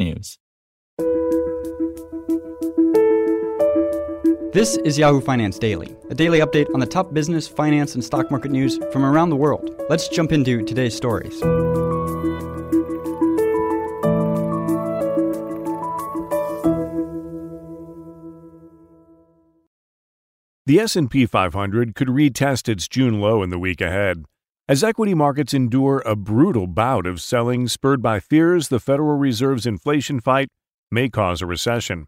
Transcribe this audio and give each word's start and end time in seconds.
technews. 0.00 0.38
This 4.52 4.76
is 4.78 4.98
Yahoo 4.98 5.20
Finance 5.20 5.58
Daily, 5.58 5.96
a 6.10 6.14
daily 6.14 6.40
update 6.40 6.66
on 6.74 6.80
the 6.80 6.86
top 6.86 7.14
business, 7.14 7.46
finance, 7.46 7.94
and 7.94 8.04
stock 8.04 8.30
market 8.30 8.50
news 8.50 8.80
from 8.92 9.04
around 9.04 9.30
the 9.30 9.36
world. 9.36 9.70
Let's 9.88 10.08
jump 10.08 10.32
into 10.32 10.64
today's 10.64 10.96
stories. 10.96 11.40
The 20.66 20.78
S&P 20.78 21.26
500 21.26 21.94
could 21.96 22.08
retest 22.08 22.68
its 22.68 22.86
June 22.86 23.20
low 23.20 23.42
in 23.42 23.50
the 23.50 23.58
week 23.58 23.80
ahead 23.80 24.24
as 24.70 24.84
equity 24.84 25.14
markets 25.14 25.52
endure 25.52 26.00
a 26.06 26.14
brutal 26.14 26.68
bout 26.68 27.04
of 27.04 27.20
selling 27.20 27.66
spurred 27.66 28.00
by 28.00 28.20
fears 28.20 28.68
the 28.68 28.78
Federal 28.78 29.18
Reserve's 29.18 29.66
inflation 29.66 30.20
fight 30.20 30.48
may 30.92 31.08
cause 31.08 31.42
a 31.42 31.46
recession. 31.46 32.06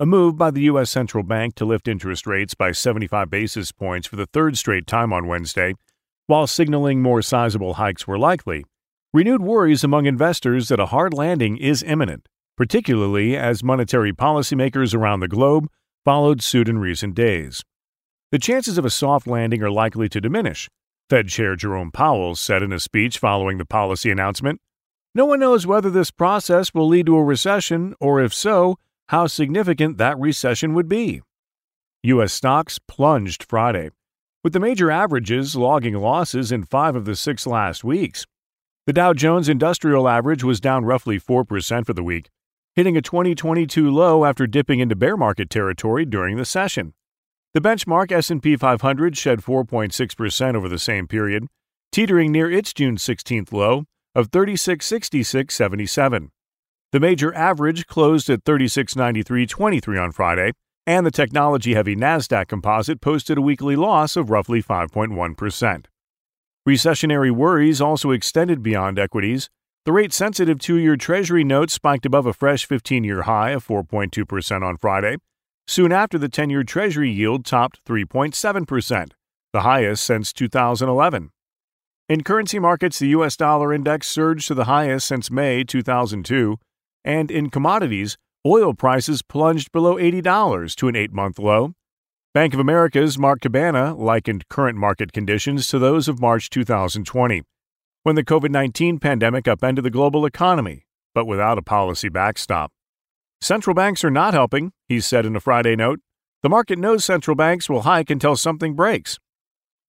A 0.00 0.06
move 0.06 0.38
by 0.38 0.50
the 0.50 0.62
U.S. 0.62 0.88
Central 0.88 1.22
Bank 1.22 1.54
to 1.56 1.66
lift 1.66 1.86
interest 1.86 2.26
rates 2.26 2.54
by 2.54 2.72
75 2.72 3.28
basis 3.28 3.72
points 3.72 4.06
for 4.06 4.16
the 4.16 4.24
third 4.24 4.56
straight 4.56 4.86
time 4.86 5.12
on 5.12 5.26
Wednesday, 5.26 5.74
while 6.28 6.46
signaling 6.46 7.02
more 7.02 7.20
sizable 7.20 7.74
hikes 7.74 8.06
were 8.06 8.18
likely, 8.18 8.64
renewed 9.12 9.42
worries 9.42 9.84
among 9.84 10.06
investors 10.06 10.68
that 10.68 10.80
a 10.80 10.86
hard 10.86 11.12
landing 11.12 11.58
is 11.58 11.82
imminent, 11.82 12.26
particularly 12.56 13.36
as 13.36 13.62
monetary 13.62 14.14
policymakers 14.14 14.94
around 14.94 15.20
the 15.20 15.28
globe 15.28 15.68
followed 16.06 16.40
suit 16.40 16.70
in 16.70 16.78
recent 16.78 17.14
days. 17.14 17.62
The 18.30 18.38
chances 18.38 18.78
of 18.78 18.86
a 18.86 18.90
soft 18.90 19.26
landing 19.26 19.62
are 19.62 19.70
likely 19.70 20.08
to 20.08 20.22
diminish, 20.22 20.70
Fed 21.12 21.28
Chair 21.28 21.56
Jerome 21.56 21.92
Powell 21.92 22.34
said 22.34 22.62
in 22.62 22.72
a 22.72 22.80
speech 22.80 23.18
following 23.18 23.58
the 23.58 23.66
policy 23.66 24.10
announcement. 24.10 24.62
No 25.14 25.26
one 25.26 25.40
knows 25.40 25.66
whether 25.66 25.90
this 25.90 26.10
process 26.10 26.72
will 26.72 26.88
lead 26.88 27.04
to 27.04 27.18
a 27.18 27.22
recession, 27.22 27.94
or 28.00 28.22
if 28.22 28.32
so, 28.32 28.78
how 29.08 29.26
significant 29.26 29.98
that 29.98 30.18
recession 30.18 30.72
would 30.72 30.88
be. 30.88 31.20
U.S. 32.02 32.32
stocks 32.32 32.78
plunged 32.78 33.42
Friday, 33.42 33.90
with 34.42 34.54
the 34.54 34.58
major 34.58 34.90
averages 34.90 35.54
logging 35.54 35.96
losses 35.96 36.50
in 36.50 36.64
five 36.64 36.96
of 36.96 37.04
the 37.04 37.14
six 37.14 37.46
last 37.46 37.84
weeks. 37.84 38.24
The 38.86 38.94
Dow 38.94 39.12
Jones 39.12 39.50
Industrial 39.50 40.08
Average 40.08 40.42
was 40.42 40.60
down 40.60 40.86
roughly 40.86 41.20
4% 41.20 41.84
for 41.84 41.92
the 41.92 42.02
week, 42.02 42.30
hitting 42.74 42.96
a 42.96 43.02
2022 43.02 43.90
low 43.90 44.24
after 44.24 44.46
dipping 44.46 44.80
into 44.80 44.96
bear 44.96 45.18
market 45.18 45.50
territory 45.50 46.06
during 46.06 46.38
the 46.38 46.46
session. 46.46 46.94
The 47.54 47.60
benchmark 47.60 48.10
S&P 48.10 48.56
500 48.56 49.14
shed 49.14 49.42
4.6% 49.42 50.54
over 50.54 50.70
the 50.70 50.78
same 50.78 51.06
period, 51.06 51.48
teetering 51.90 52.32
near 52.32 52.50
its 52.50 52.72
June 52.72 52.96
16th 52.96 53.52
low 53.52 53.84
of 54.14 54.30
3666.77. 54.30 56.28
The 56.92 57.00
major 57.00 57.34
average 57.34 57.86
closed 57.86 58.30
at 58.30 58.44
3693.23 58.44 60.02
on 60.02 60.12
Friday, 60.12 60.52
and 60.86 61.04
the 61.04 61.10
technology-heavy 61.10 61.94
Nasdaq 61.94 62.48
Composite 62.48 63.02
posted 63.02 63.36
a 63.36 63.42
weekly 63.42 63.76
loss 63.76 64.16
of 64.16 64.30
roughly 64.30 64.62
5.1%. 64.62 65.84
Recessionary 66.66 67.30
worries 67.30 67.82
also 67.82 68.12
extended 68.12 68.62
beyond 68.62 68.98
equities. 68.98 69.50
The 69.84 69.92
rate-sensitive 69.92 70.56
2-year 70.56 70.96
Treasury 70.96 71.44
note 71.44 71.70
spiked 71.70 72.06
above 72.06 72.24
a 72.24 72.32
fresh 72.32 72.66
15-year 72.66 73.22
high 73.22 73.50
of 73.50 73.66
4.2% 73.66 74.62
on 74.62 74.78
Friday 74.78 75.18
soon 75.66 75.92
after 75.92 76.18
the 76.18 76.28
10 76.28 76.50
year 76.50 76.62
Treasury 76.62 77.10
yield 77.10 77.44
topped 77.44 77.84
3.7%, 77.84 79.12
the 79.52 79.60
highest 79.60 80.04
since 80.04 80.32
2011. 80.32 81.30
In 82.08 82.22
currency 82.22 82.58
markets, 82.58 82.98
the 82.98 83.08
US 83.08 83.36
dollar 83.36 83.72
index 83.72 84.06
surged 84.06 84.48
to 84.48 84.54
the 84.54 84.64
highest 84.64 85.06
since 85.06 85.30
May 85.30 85.64
2002, 85.64 86.58
and 87.04 87.30
in 87.30 87.48
commodities, 87.50 88.18
oil 88.44 88.74
prices 88.74 89.22
plunged 89.22 89.72
below 89.72 89.96
$80 89.96 90.74
to 90.76 90.88
an 90.88 90.96
eight 90.96 91.12
month 91.12 91.38
low. 91.38 91.72
Bank 92.34 92.54
of 92.54 92.60
America's 92.60 93.18
Mark 93.18 93.40
Cabana 93.42 93.94
likened 93.94 94.48
current 94.48 94.78
market 94.78 95.12
conditions 95.12 95.68
to 95.68 95.78
those 95.78 96.08
of 96.08 96.20
March 96.20 96.50
2020, 96.50 97.42
when 98.02 98.14
the 98.14 98.24
COVID 98.24 98.50
19 98.50 98.98
pandemic 98.98 99.46
upended 99.46 99.84
the 99.84 99.90
global 99.90 100.24
economy, 100.24 100.86
but 101.14 101.26
without 101.26 101.58
a 101.58 101.62
policy 101.62 102.08
backstop. 102.08 102.72
Central 103.42 103.74
banks 103.74 104.04
are 104.04 104.10
not 104.10 104.34
helping, 104.34 104.72
he 104.86 105.00
said 105.00 105.26
in 105.26 105.34
a 105.34 105.40
Friday 105.40 105.74
note. 105.74 105.98
The 106.44 106.48
market 106.48 106.78
knows 106.78 107.04
central 107.04 107.34
banks 107.34 107.68
will 107.68 107.82
hike 107.82 108.08
until 108.08 108.36
something 108.36 108.74
breaks. 108.74 109.18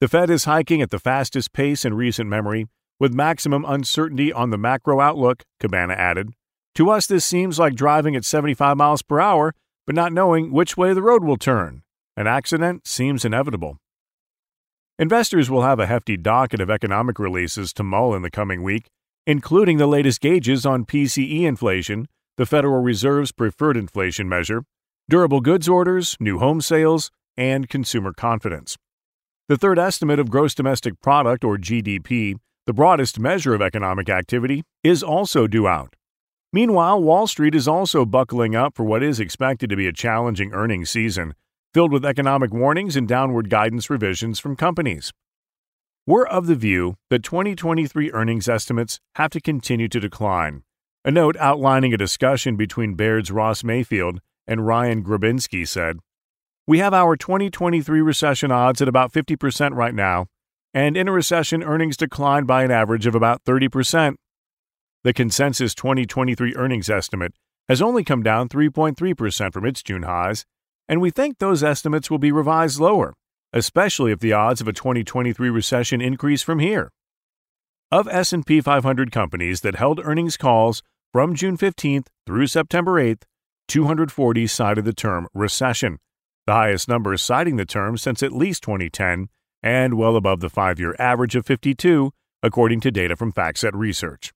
The 0.00 0.06
Fed 0.06 0.30
is 0.30 0.44
hiking 0.44 0.80
at 0.80 0.90
the 0.90 1.00
fastest 1.00 1.52
pace 1.52 1.84
in 1.84 1.94
recent 1.94 2.30
memory, 2.30 2.68
with 3.00 3.12
maximum 3.12 3.64
uncertainty 3.66 4.32
on 4.32 4.50
the 4.50 4.56
macro 4.56 5.00
outlook, 5.00 5.42
Cabana 5.58 5.94
added. 5.94 6.28
To 6.76 6.90
us, 6.90 7.08
this 7.08 7.24
seems 7.24 7.58
like 7.58 7.74
driving 7.74 8.14
at 8.14 8.24
75 8.24 8.76
miles 8.76 9.02
per 9.02 9.18
hour, 9.18 9.52
but 9.84 9.96
not 9.96 10.12
knowing 10.12 10.52
which 10.52 10.76
way 10.76 10.94
the 10.94 11.02
road 11.02 11.24
will 11.24 11.36
turn. 11.36 11.82
An 12.16 12.28
accident 12.28 12.86
seems 12.86 13.24
inevitable. 13.24 13.78
Investors 14.96 15.50
will 15.50 15.62
have 15.62 15.80
a 15.80 15.88
hefty 15.88 16.16
docket 16.16 16.60
of 16.60 16.70
economic 16.70 17.18
releases 17.18 17.72
to 17.72 17.82
mull 17.82 18.14
in 18.14 18.22
the 18.22 18.30
coming 18.30 18.62
week, 18.62 18.90
including 19.26 19.78
the 19.78 19.88
latest 19.88 20.20
gauges 20.20 20.64
on 20.64 20.84
PCE 20.84 21.42
inflation, 21.42 22.06
the 22.40 22.46
Federal 22.46 22.80
Reserve's 22.80 23.32
preferred 23.32 23.76
inflation 23.76 24.26
measure, 24.26 24.64
durable 25.10 25.42
goods 25.42 25.68
orders, 25.68 26.16
new 26.18 26.38
home 26.38 26.62
sales, 26.62 27.10
and 27.36 27.68
consumer 27.68 28.14
confidence. 28.14 28.78
The 29.50 29.58
third 29.58 29.78
estimate 29.78 30.18
of 30.18 30.30
gross 30.30 30.54
domestic 30.54 31.02
product 31.02 31.44
or 31.44 31.58
GDP, 31.58 32.36
the 32.64 32.72
broadest 32.72 33.18
measure 33.18 33.52
of 33.52 33.60
economic 33.60 34.08
activity, 34.08 34.62
is 34.82 35.02
also 35.02 35.46
due 35.46 35.68
out. 35.68 35.96
Meanwhile, 36.50 37.02
Wall 37.02 37.26
Street 37.26 37.54
is 37.54 37.68
also 37.68 38.06
buckling 38.06 38.56
up 38.56 38.74
for 38.74 38.84
what 38.84 39.02
is 39.02 39.20
expected 39.20 39.68
to 39.68 39.76
be 39.76 39.86
a 39.86 39.92
challenging 39.92 40.54
earnings 40.54 40.88
season, 40.88 41.34
filled 41.74 41.92
with 41.92 42.06
economic 42.06 42.54
warnings 42.54 42.96
and 42.96 43.06
downward 43.06 43.50
guidance 43.50 43.90
revisions 43.90 44.40
from 44.40 44.56
companies. 44.56 45.12
We're 46.06 46.24
of 46.24 46.46
the 46.46 46.56
view 46.56 46.94
that 47.10 47.22
2023 47.22 48.10
earnings 48.12 48.48
estimates 48.48 48.98
have 49.16 49.30
to 49.32 49.42
continue 49.42 49.88
to 49.88 50.00
decline 50.00 50.62
a 51.04 51.10
note 51.10 51.36
outlining 51.38 51.94
a 51.94 51.98
discussion 51.98 52.56
between 52.56 52.94
Baird's 52.94 53.30
Ross 53.30 53.64
Mayfield 53.64 54.20
and 54.46 54.66
Ryan 54.66 55.02
Grabinski 55.02 55.66
said, 55.66 55.98
We 56.66 56.78
have 56.78 56.92
our 56.92 57.16
2023 57.16 58.02
recession 58.02 58.52
odds 58.52 58.82
at 58.82 58.88
about 58.88 59.12
50% 59.12 59.74
right 59.74 59.94
now, 59.94 60.26
and 60.74 60.96
in 60.96 61.08
a 61.08 61.12
recession, 61.12 61.62
earnings 61.62 61.96
decline 61.96 62.44
by 62.44 62.64
an 62.64 62.70
average 62.70 63.06
of 63.06 63.14
about 63.14 63.42
30%. 63.44 64.16
The 65.02 65.14
consensus 65.14 65.74
2023 65.74 66.54
earnings 66.56 66.90
estimate 66.90 67.32
has 67.68 67.80
only 67.80 68.04
come 68.04 68.22
down 68.22 68.50
3.3% 68.50 69.52
from 69.54 69.64
its 69.64 69.82
June 69.82 70.02
highs, 70.02 70.44
and 70.86 71.00
we 71.00 71.10
think 71.10 71.38
those 71.38 71.62
estimates 71.62 72.10
will 72.10 72.18
be 72.18 72.32
revised 72.32 72.78
lower, 72.78 73.14
especially 73.54 74.12
if 74.12 74.20
the 74.20 74.34
odds 74.34 74.60
of 74.60 74.68
a 74.68 74.72
2023 74.74 75.48
recession 75.48 76.02
increase 76.02 76.42
from 76.42 76.58
here. 76.58 76.90
Of 77.90 78.06
S&P 78.06 78.60
500 78.60 79.10
companies 79.10 79.62
that 79.62 79.76
held 79.76 79.98
earnings 80.04 80.36
calls 80.36 80.82
from 81.12 81.34
June 81.34 81.56
15th 81.56 82.06
through 82.26 82.46
September 82.46 82.92
8th, 82.92 83.22
240 83.68 84.46
cited 84.46 84.84
the 84.84 84.92
term 84.92 85.26
recession, 85.34 85.98
the 86.46 86.52
highest 86.52 86.88
number 86.88 87.16
citing 87.16 87.56
the 87.56 87.64
term 87.64 87.96
since 87.96 88.22
at 88.22 88.32
least 88.32 88.62
2010 88.62 89.28
and 89.62 89.94
well 89.94 90.16
above 90.16 90.40
the 90.40 90.50
5-year 90.50 90.94
average 90.98 91.36
of 91.36 91.46
52 91.46 92.12
according 92.42 92.80
to 92.80 92.90
data 92.90 93.16
from 93.16 93.32
FactSet 93.32 93.72
Research. 93.74 94.32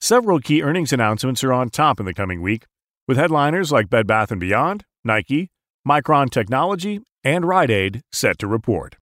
Several 0.00 0.40
key 0.40 0.62
earnings 0.62 0.92
announcements 0.92 1.44
are 1.44 1.52
on 1.52 1.70
top 1.70 2.00
in 2.00 2.06
the 2.06 2.14
coming 2.14 2.42
week, 2.42 2.66
with 3.08 3.16
headliners 3.16 3.72
like 3.72 3.88
Bed 3.88 4.06
Bath 4.06 4.36
& 4.36 4.38
Beyond, 4.38 4.84
Nike, 5.04 5.50
Micron 5.86 6.28
Technology, 6.28 7.00
and 7.22 7.46
Rite 7.46 7.70
Aid 7.70 8.02
set 8.12 8.38
to 8.38 8.46
report. 8.46 8.96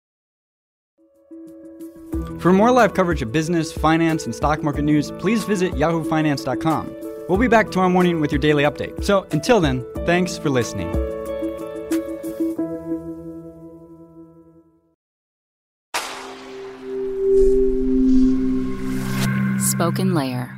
For 2.39 2.53
more 2.53 2.71
live 2.71 2.95
coverage 2.95 3.23
of 3.23 3.33
business, 3.33 3.73
finance, 3.73 4.27
and 4.27 4.35
stock 4.35 4.63
market 4.63 4.83
news, 4.83 5.11
please 5.13 5.45
visit 5.45 5.73
yahoofinance.com. 5.73 7.04
We'll 7.29 7.39
be 7.39 7.49
back 7.49 7.71
tomorrow 7.71 7.89
morning 7.89 8.21
with 8.21 8.31
your 8.33 8.39
daily 8.39 8.65
update. 8.65 9.03
So 9.03 9.27
until 9.33 9.59
then, 9.59 9.85
thanks 10.05 10.37
for 10.37 10.51
listening. 10.51 10.93
Spoken 19.59 20.15
Layer. 20.15 20.55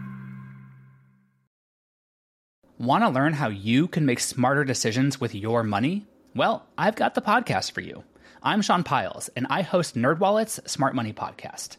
Want 2.78 3.04
to 3.04 3.08
learn 3.08 3.32
how 3.32 3.48
you 3.48 3.88
can 3.88 4.04
make 4.04 4.20
smarter 4.20 4.64
decisions 4.64 5.20
with 5.20 5.34
your 5.34 5.62
money? 5.62 6.06
Well, 6.34 6.66
I've 6.76 6.96
got 6.96 7.14
the 7.14 7.22
podcast 7.22 7.72
for 7.72 7.80
you. 7.80 8.04
I'm 8.42 8.60
Sean 8.60 8.82
Pyles, 8.82 9.30
and 9.36 9.46
I 9.48 9.62
host 9.62 9.94
NerdWallet's 9.94 10.70
Smart 10.70 10.94
Money 10.94 11.12
Podcast. 11.12 11.78